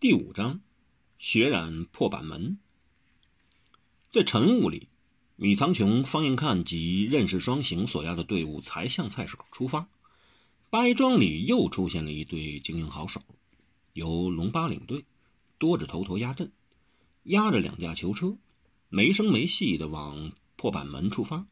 [0.00, 0.62] 第五章，
[1.18, 2.56] 血染破板门。
[4.10, 4.88] 在晨雾里，
[5.36, 9.90] 米苍穹、方应看及任氏双行所押的队伍才向菜市口出发。
[10.70, 13.20] 白庄里又出现了一队精英好手，
[13.92, 15.04] 由龙八领队，
[15.58, 16.50] 多着头陀压阵，
[17.24, 18.38] 押着两架囚车，
[18.88, 21.46] 没声没戏的往破板门出发。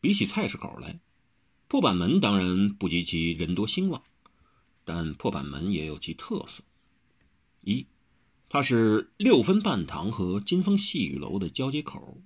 [0.00, 1.00] 比起菜市口来，
[1.66, 4.00] 破板门当然不及其人多兴旺，
[4.84, 6.62] 但破板门也有其特色。
[7.62, 7.86] 一，
[8.48, 12.20] 它是六分半堂和金丰细雨楼的交接口。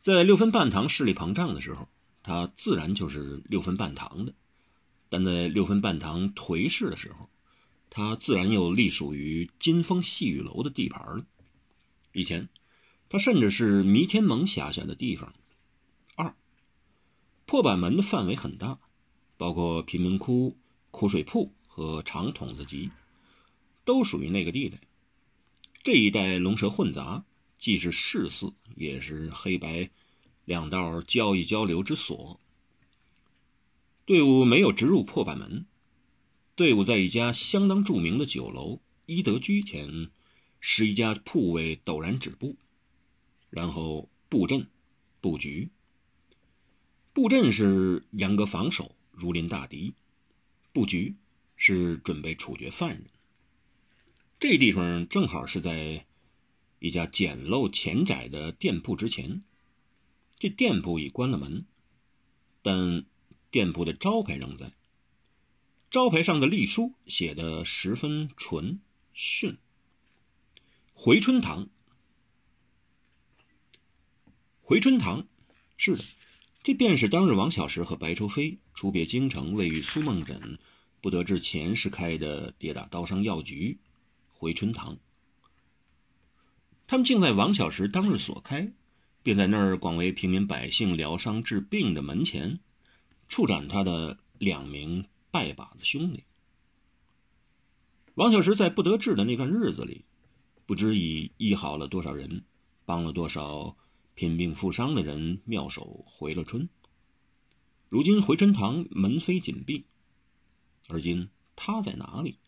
[0.00, 1.88] 在六分半堂势力膨胀的时候，
[2.22, 4.32] 它自然就是六分半堂的；
[5.08, 7.30] 但在六分半堂颓势的时候，
[7.88, 11.24] 它自然又隶属于金丰细雨楼的地盘了。
[12.12, 12.48] 以前，
[13.08, 15.32] 它甚至是弥天盟辖下的地方。
[16.16, 16.34] 二，
[17.46, 18.80] 破板门的范围很大，
[19.36, 20.58] 包括贫民窟、
[20.90, 22.90] 苦水铺和长筒子集。
[23.84, 24.78] 都属于那个地带，
[25.82, 27.24] 这一带龙蛇混杂，
[27.58, 29.90] 既是市肆，也是黑白
[30.44, 32.40] 两道交易交流之所。
[34.04, 35.66] 队伍没有直入破板门，
[36.54, 40.10] 队伍在一家相当著名的酒楼一德居前，
[40.60, 42.56] 十一家铺位陡然止步，
[43.50, 44.68] 然后布阵
[45.20, 45.70] 布局。
[47.12, 49.92] 布阵是严格防守，如临大敌；
[50.72, 51.14] 布局
[51.56, 53.04] 是准备处决犯人。
[54.42, 56.04] 这地方正好是在
[56.80, 59.40] 一家简陋浅窄的店铺之前。
[60.36, 61.64] 这店铺已关了门，
[62.60, 63.04] 但
[63.52, 64.72] 店铺的招牌仍在。
[65.92, 68.80] 招牌上的隶书写得十分纯
[69.14, 69.58] 训。
[70.92, 71.68] 回春堂，
[74.60, 75.28] 回春堂，
[75.76, 76.02] 是的，
[76.64, 80.58] 这便是当日王小石和白愁飞出别京城，位于苏梦枕
[81.00, 83.78] 不得志前时开的跌打刀伤药局。
[84.42, 84.98] 回春堂，
[86.88, 88.72] 他们竟在王小石当日所开，
[89.22, 92.58] 便在那儿广为平民百姓疗伤治病的门前，
[93.28, 96.24] 处斩他的两名拜把子兄弟。
[98.14, 100.04] 王小石在不得志的那段日子里，
[100.66, 102.42] 不知已医好了多少人，
[102.84, 103.76] 帮了多少
[104.16, 106.68] 贫病负伤的人妙手回了春。
[107.88, 109.84] 如今回春堂门扉紧闭，
[110.88, 112.38] 而今他在哪里？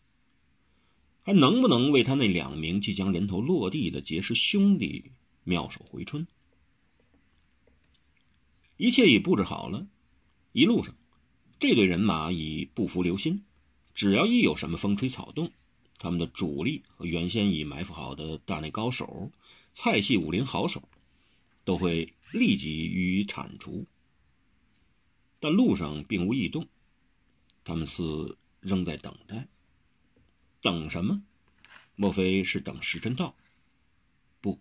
[1.25, 5.11] 还能不能为他那两名即将人头落地的结识兄弟
[5.43, 6.27] 妙手回春？
[8.77, 9.87] 一切已布置好了，
[10.51, 10.95] 一路上，
[11.59, 13.43] 这队人马已不服留心，
[13.95, 15.51] 只要一有什么风吹草动，
[15.97, 19.31] 他们的主力和原先已埋伏好的大内高手、
[19.73, 20.87] 菜系武林好手，
[21.63, 23.87] 都会立即予以铲除。
[25.39, 26.67] 但路上并无异动，
[27.63, 29.47] 他们似仍在等待。
[30.65, 31.21] 等什么？
[31.95, 33.35] 莫非是等时辰到？
[34.41, 34.59] 不，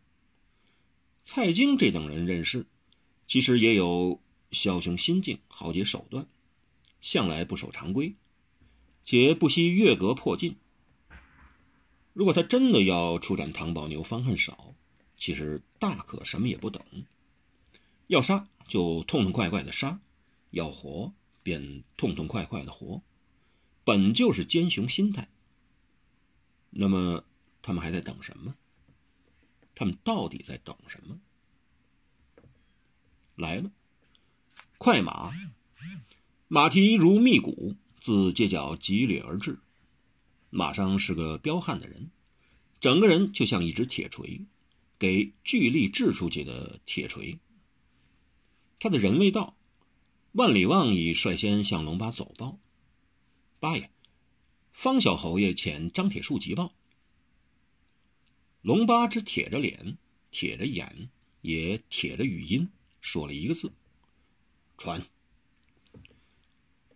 [1.24, 2.66] 蔡京这等人认识，
[3.26, 4.20] 其实也有
[4.50, 6.26] 枭雄心境，豪杰手段，
[7.00, 8.16] 向来不守常规，
[9.02, 10.56] 且不惜越格破禁。
[12.12, 14.74] 如果他真的要出斩唐宝牛、方恨少，
[15.16, 16.84] 其实大可什么也不等，
[18.08, 20.00] 要杀就痛痛快快的杀，
[20.50, 23.00] 要活便痛痛快快的活，
[23.84, 25.30] 本就是奸雄心态。
[26.76, 27.22] 那么，
[27.62, 28.56] 他们还在等什么？
[29.76, 31.20] 他们到底在等什么？
[33.36, 33.70] 来了，
[34.76, 35.32] 快马，
[36.48, 39.60] 马蹄如密鼓，自街角疾掠而至。
[40.50, 42.10] 马上是个彪悍的人，
[42.80, 44.44] 整个人就像一只铁锤，
[44.98, 47.38] 给巨力掷出去的铁锤。
[48.80, 49.56] 他的人未到，
[50.32, 52.58] 万里望已率先向龙八走报
[53.60, 53.90] ：“八爷。”
[54.74, 56.74] 方小侯爷遣张铁树急报。
[58.60, 59.96] 龙八只铁着脸，
[60.32, 61.08] 铁着眼，
[61.42, 62.68] 也铁着语音，
[63.00, 63.72] 说了一个字
[64.76, 65.06] ：“传。”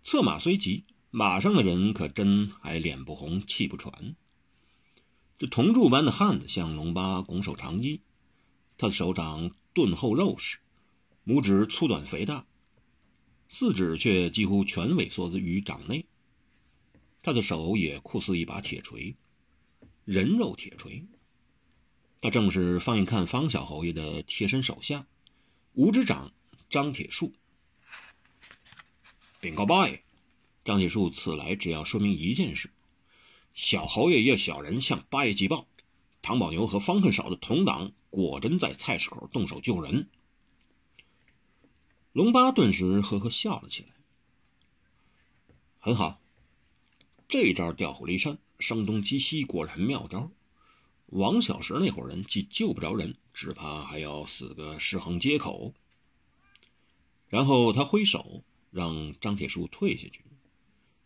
[0.03, 4.17] 策马虽急，马上的人可真还脸不红，气不喘。
[5.39, 8.01] 这铜柱般的汉子向龙八拱手长揖，
[8.77, 10.59] 他的手掌钝厚肉实，
[11.25, 12.45] 拇指粗短肥大，
[13.49, 16.05] 四指却几乎全萎缩于掌内。
[17.29, 19.15] 他的手也酷似一把铁锤，
[20.07, 21.05] 人肉铁锤。
[22.23, 25.07] 他正是方眼看方小侯爷的贴身手下，
[25.75, 26.33] 五指掌
[26.71, 27.35] 张铁树。
[29.43, 30.03] 禀告八爷，
[30.65, 32.71] 张铁树此来只要说明一件事：
[33.53, 35.69] 小侯爷也小人向八爷急报，
[36.23, 40.09] 唐宝牛和方恨少的同党果真在菜市口动手救人。
[42.13, 43.91] 龙八顿时呵呵笑了起来。
[45.79, 46.23] 很好。
[47.29, 50.33] 这招调虎离山，声东击西，果然妙招。
[51.09, 55.75] 王小石那伙人既救不着人，只怕还要死个尸横街口。
[57.29, 60.25] 然后他挥手让张铁树退下去，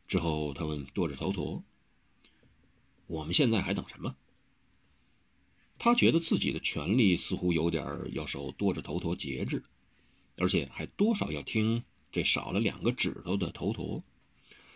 [0.06, 1.64] 之后他问多着头陀
[3.08, 4.14] ：“我们现在还等什么？”
[5.76, 9.64] 他觉得自己的权力似乎有点要受多着头陀节制，
[10.36, 11.82] 而且还多少要听
[12.12, 14.04] 这少了两个指头的头陀。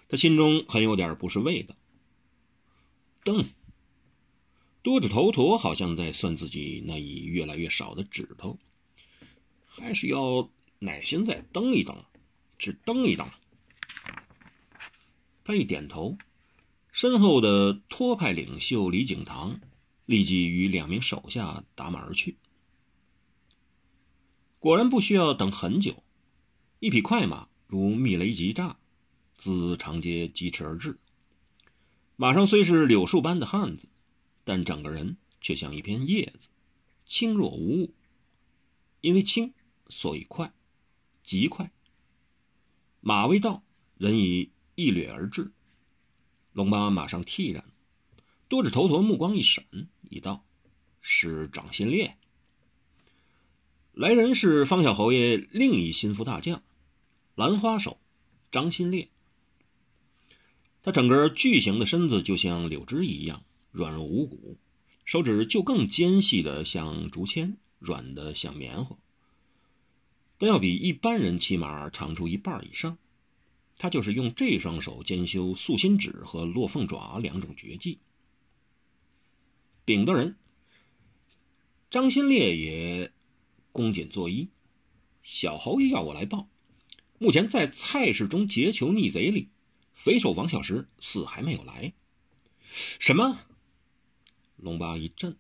[0.09, 1.75] 他心中很有点不是味道。
[3.25, 3.47] 噔，
[4.83, 8.59] 多指头陀好像在算自己那已越来越少的指头，
[9.65, 12.05] 还是要耐心再蹬一蹬，
[12.59, 13.29] 只蹬一蹬。
[15.45, 16.17] 他一点头，
[16.93, 19.61] 身后的托派领袖李景堂。
[20.07, 22.37] 立即与两名手下打马而去。
[24.61, 26.05] 果然不需要等很久，
[26.79, 28.79] 一匹快马如密雷急炸，
[29.37, 30.99] 自长街疾驰而至。
[32.17, 33.89] 马上虽是柳树般的汉子，
[34.45, 36.49] 但整个人却像一片叶子，
[37.05, 37.95] 轻若无物。
[39.03, 39.53] 因为轻，
[39.89, 40.53] 所以快，
[41.23, 41.71] 极快。
[43.01, 43.63] 马未到，
[43.99, 45.53] 人已一掠而至。
[46.53, 47.65] 龙八马上惕然，
[48.49, 49.65] 多指头陀目光一闪。
[50.09, 50.45] 已道，
[51.01, 52.17] 是张新烈。
[53.93, 56.63] 来人是方小侯爷另一心腹大将，
[57.35, 58.01] 兰花手
[58.51, 59.11] 张新烈。
[60.87, 63.43] 他整个巨型的身子就像柳枝一样
[63.73, 64.57] 软弱无骨，
[65.05, 68.97] 手指就更尖细的像竹签，软的像棉花。
[70.39, 72.99] 但要比一般人骑马长出一半以上。
[73.77, 77.99] 他就是用这双手兼修素心指和落凤爪两种绝技。
[79.85, 80.37] 禀大人，
[81.91, 83.13] 张新烈也
[83.73, 84.47] 恭谨作揖。
[85.25, 86.49] 小侯爷要我来报，
[87.19, 89.49] 目前在菜市中劫囚逆贼里，
[90.07, 91.93] 为首王小石似还没有来。
[92.61, 93.39] 什么？
[94.57, 95.37] 龙八一震。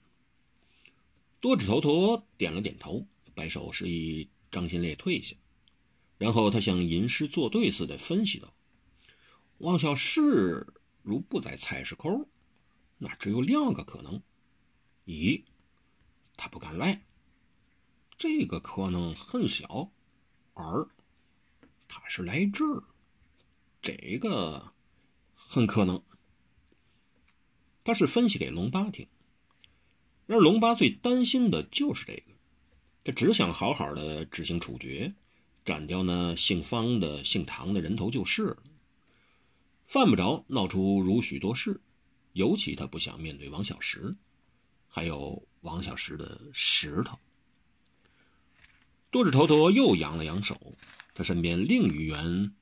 [1.41, 5.37] 多指头陀点了点头，摆手示意张新烈退下，
[6.19, 8.53] 然后他像吟诗作对似的分析道
[9.59, 10.67] ：“王小石
[11.03, 12.29] 如不在菜市口，
[12.99, 14.21] 那只有两个可能。”
[15.07, 15.45] 一，
[16.37, 17.07] 他不敢来，
[18.19, 19.93] 这个可能很小；
[20.55, 20.89] 二，
[21.87, 22.83] 他是来这儿，
[23.95, 24.73] 这个
[25.35, 26.03] 很可能。
[27.85, 29.07] 他是分析给龙八听，
[30.27, 32.33] 而龙八最担心的就是这个，
[33.05, 35.15] 他只想好好的执行处决，
[35.65, 38.57] 斩掉那姓方的、姓唐的人头就是了，
[39.87, 41.81] 犯不着闹出如许多事，
[42.33, 44.17] 尤其他不想面对王小石。
[44.89, 47.17] 还有王小石的石头。
[49.11, 50.77] 多指头陀又扬了扬手，
[51.15, 52.53] 他身边另一员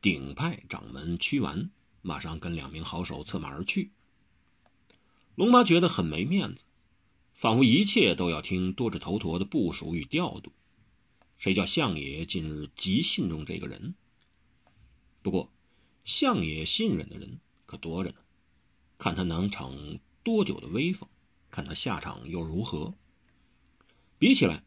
[0.00, 1.70] 顶派掌门屈完
[2.02, 3.90] 马上跟两名好手策马而去。
[5.34, 6.64] 龙妈觉得很没面子，
[7.34, 10.52] 仿佛一切都要听多指头陀的部署与调度。
[11.36, 13.94] 谁叫相爷近日极信重这个人？
[15.22, 15.52] 不过，
[16.04, 18.16] 相爷信任的人可多着呢，
[18.98, 21.08] 看他能逞多久的威风。
[21.50, 22.94] 看他下场又如何？
[24.18, 24.62] 比起来，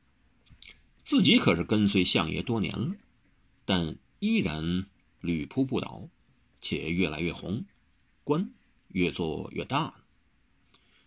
[1.03, 2.95] 自己可是跟随相爷多年了，
[3.65, 4.87] 但依然
[5.21, 6.09] 屡扑不倒，
[6.59, 7.65] 且越来越红，
[8.23, 8.51] 官
[8.89, 10.03] 越做越大。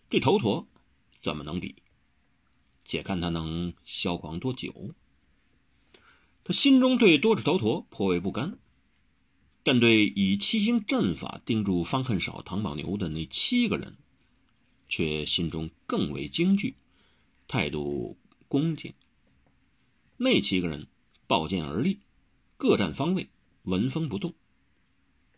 [0.09, 0.67] 这头陀
[1.21, 1.75] 怎么能比？
[2.83, 4.95] 且看他能嚣狂多久。
[6.43, 8.57] 他心中对多指头陀颇为不甘，
[9.63, 13.97] 但对以七星阵法盯住方恨少、唐宝牛的那七个人。
[14.87, 16.75] 却心中更为惊惧，
[17.47, 18.93] 态度恭敬。
[20.17, 20.87] 那七个人
[21.25, 22.01] 抱剑而立，
[22.55, 23.27] 各占方位，
[23.65, 24.33] 纹风不动。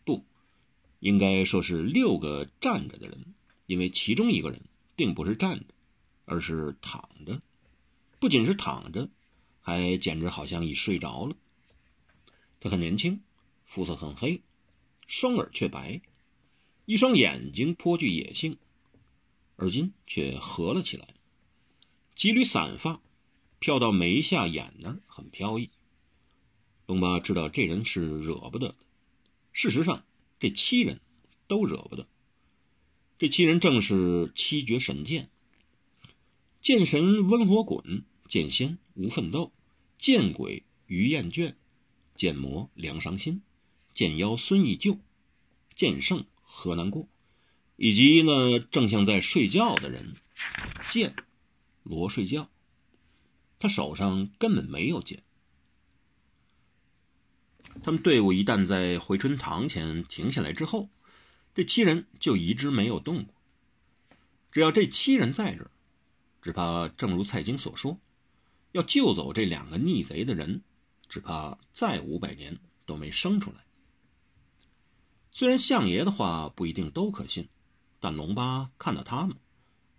[0.04, 0.24] 不，
[1.00, 3.34] 应该说是六个站着的人，
[3.66, 4.62] 因为其中一个人
[4.96, 5.74] 并不是站着，
[6.24, 7.42] 而是躺着。
[8.20, 9.08] 不仅是躺着，
[9.60, 11.36] 还简直好像已睡着了。
[12.60, 13.20] 他很年轻，
[13.66, 14.42] 肤色很黑，
[15.06, 16.00] 双耳却白，
[16.86, 18.56] 一双眼睛颇具野性。
[19.56, 21.08] 而今却合了起来，
[22.14, 23.00] 几缕散发
[23.58, 25.70] 飘到眉下眼那儿，很飘逸。
[26.88, 28.76] 龙八知道这人是惹不得的。
[29.52, 30.06] 事实上，
[30.40, 31.00] 这七人
[31.46, 32.08] 都惹不得。
[33.18, 35.28] 这七人正是七绝神剑：
[36.62, 39.52] 剑神温火滚，剑仙无奋斗，
[39.98, 41.56] 剑鬼于厌倦，
[42.14, 43.42] 剑魔梁伤心，
[43.92, 44.98] 剑妖孙义救，
[45.74, 47.06] 剑圣何难过。
[47.76, 50.14] 以及呢，正像在睡觉的人，
[50.88, 51.14] 剑
[51.82, 52.48] 罗睡觉，
[53.58, 55.22] 他手上根本没有剑。
[57.82, 60.88] 他们队伍一旦在回春堂前停下来之后，
[61.54, 63.34] 这七人就一直没有动过。
[64.50, 65.70] 只要这七人在这儿，
[66.42, 67.98] 只怕正如蔡京所说，
[68.72, 70.62] 要救走这两个逆贼的人，
[71.08, 73.64] 只怕再五百年都没生出来。
[75.30, 77.48] 虽然相爷的话不一定都可信，
[78.00, 79.36] 但龙八看到他们，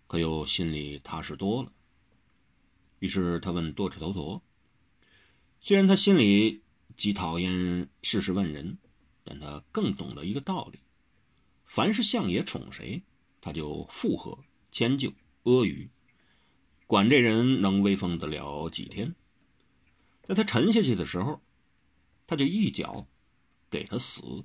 [0.08, 1.72] 可又心里踏实多了。
[3.00, 4.42] 于是他问多齿头陀
[5.62, 6.64] ：“虽然他心里
[7.00, 8.78] 极讨厌事事问人，
[9.24, 10.80] 但他更懂得一个道理：
[11.66, 13.04] 凡是相爷宠谁，
[13.40, 14.40] 他就附和、
[14.70, 15.14] 迁就、
[15.44, 15.88] 阿谀，
[16.88, 19.16] 管这人能威风得了几天。
[20.24, 21.40] 在他沉下去的时候，
[22.28, 23.08] 他就一脚
[23.70, 24.44] 给他死。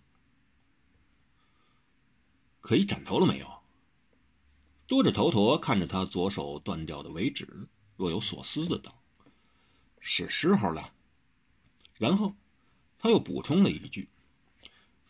[2.61, 3.49] 可以斩头了没有？”
[4.87, 7.67] 多着头陀看着他左手断掉的尾指。
[7.97, 9.03] 若有所思的道
[9.99, 10.93] ：“是时候了。”
[11.99, 12.35] 然后
[13.05, 14.09] 他又补充了一句：“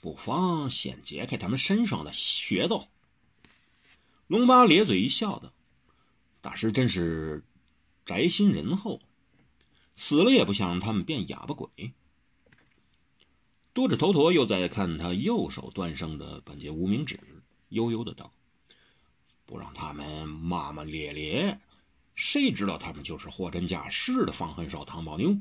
[0.03, 2.89] 不妨先解开他们身上的穴道。”
[4.27, 5.53] 龙八咧嘴一笑道
[6.43, 7.45] ：“大师真是
[8.05, 9.01] 宅心仁厚，
[9.95, 11.93] 死了也不想让他们变哑巴鬼。”
[13.73, 17.21] 多着头陀又在看他右手断剩的半截无名指，
[17.69, 18.33] 悠悠的道
[19.47, 21.61] ：“不让他们骂骂咧咧。”
[22.17, 25.39] 谁知道他们就是货真价实的方恨少、唐宝妞？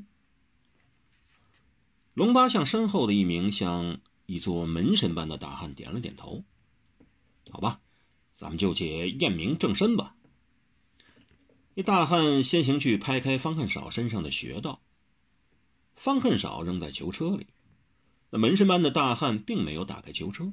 [2.14, 6.44] 龙八向身后的一名像一座门神般的大汉点了点头。
[7.50, 7.80] 好吧，
[8.32, 10.16] 咱们就且验明正身吧。
[11.74, 14.80] 那大汉先行去拍开方恨少身上的穴道。
[15.96, 17.46] 方恨少扔在囚车里，
[18.30, 20.52] 那门神般的大汉并没有打开囚车，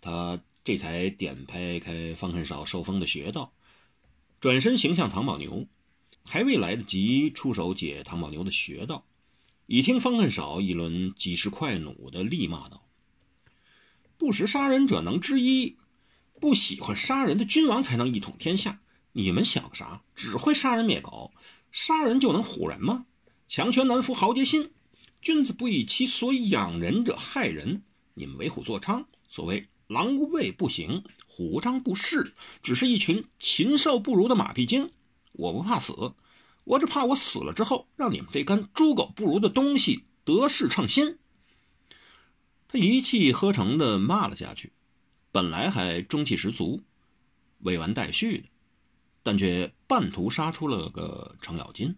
[0.00, 3.52] 他这才点拍开方恨少受封的穴道。
[4.40, 5.66] 转身行向唐宝牛，
[6.24, 9.04] 还未来得及出手解唐宝牛的穴道，
[9.66, 12.86] 已听方恨少一轮几十块弩的厉骂道
[14.16, 15.76] ：“不识杀人者能知一，
[16.40, 18.80] 不喜欢杀人的君王才能一统天下。
[19.12, 20.02] 你们想个啥？
[20.14, 21.32] 只会杀人灭口，
[21.72, 23.06] 杀人就能唬人吗？
[23.48, 24.70] 强权难服豪杰心，
[25.20, 27.82] 君子不以其所以养人者害人。
[28.14, 34.90] 你们为虎作伥，所谓。”狼无畏不行，虎无张不势，只是一群禽兽不如的马屁精。
[35.30, 36.12] 我不怕死，
[36.66, 41.20] 我只怕我死了之后，让你们这干猪狗不如的东西得势称心。
[42.66, 44.72] 他一气呵成的骂了下去，
[45.30, 46.82] 本来还中气十足、
[47.60, 48.48] 未完待续的，
[49.22, 51.96] 但却半途杀出了个程咬金。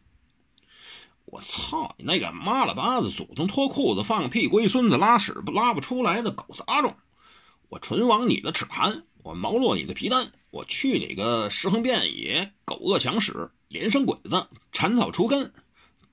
[1.24, 6.94] 我操你那个妈了巴子，祖宗脱裤子放屁，龟孙子拉屎不拉不出来的狗杂种！
[7.70, 15.52] 我唇亡你的齿寒，我毛落你的皮蛋，我去你个尸横遍野，狗恶强屎，连生鬼子，铲草除根！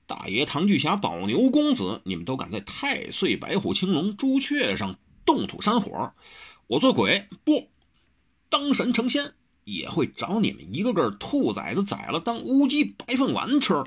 [0.06, 6.12] 大爷唐巨侠，宝牛公子，你们都敢在太岁、白虎、青龙、朱雀上动土山火，
[6.68, 7.68] 我做鬼不
[8.48, 9.34] 当神成仙，
[9.64, 13.84] 也会找你们一个个兔崽子宰了当乌鸡白凤丸吃。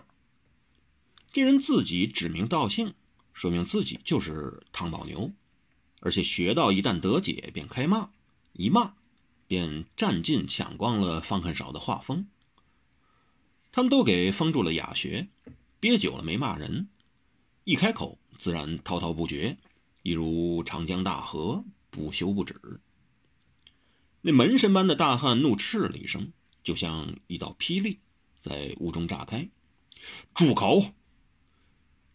[1.31, 2.93] 这人自己指名道姓，
[3.31, 5.31] 说明自己就是唐宝牛。
[6.01, 8.09] 而且学道一旦得解，便开骂，
[8.53, 8.93] 一骂，
[9.47, 12.27] 便占尽抢光了方恨少的画风。
[13.71, 15.29] 他们都给封住了哑穴，
[15.79, 16.89] 憋久了没骂人，
[17.63, 19.57] 一开口自然滔滔不绝，
[20.01, 22.81] 一如长江大河，不休不止。
[24.21, 26.33] 那门神般的大汉怒斥了一声，
[26.63, 27.99] 就像一道霹雳
[28.39, 29.49] 在屋中炸开
[30.33, 30.93] ：“住口！”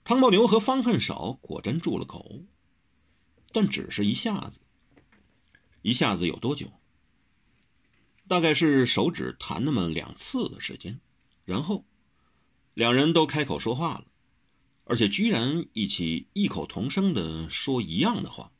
[0.05, 2.43] 汤宝牛和方恨少果真住了口。
[3.53, 4.61] 但只是一下子，
[5.83, 6.73] 一下子有多久？
[8.27, 11.01] 大概是手指弹那么两次的时间，
[11.45, 11.85] 然后
[12.75, 14.05] 两人都开口说话了，
[14.85, 18.53] 而且居然一起异口同声的说一样的话：“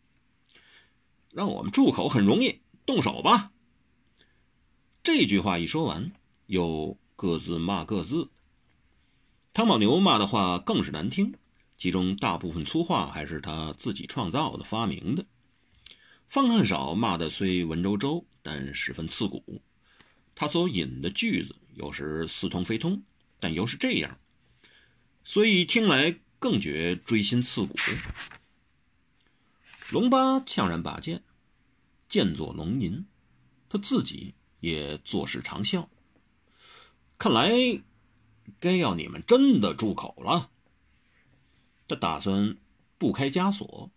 [1.33, 3.53] 让我们住口很容易，动手吧。”
[5.03, 6.13] 这句话一说完，
[6.47, 8.31] 又各自骂各自。
[9.53, 11.35] 汤宝牛骂的话更是难听。
[11.77, 15.27] 其中大部分粗话还是他自己创造的、发明的。
[16.29, 19.61] 方恨少骂的虽文绉绉，但十分刺骨。
[20.35, 23.03] 他所引的句子有时似通非通，
[23.39, 24.19] 但又是这样，
[25.25, 27.77] 所以听来更觉锥心刺骨。
[29.91, 31.23] 龙八呛然拔剑，
[32.09, 33.05] 剑作龙吟，
[33.69, 35.89] 他自己也作势长啸。
[37.19, 37.53] 看来
[38.61, 40.51] 该要你们真的住口了。
[41.87, 42.57] 他打算
[42.99, 43.91] 不开枷锁，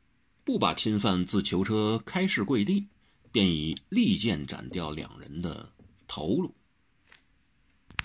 [0.44, 2.88] 不把侵犯自囚车开市跪地，
[3.32, 5.72] 便以利剑斩掉两人的
[6.08, 6.54] 头颅。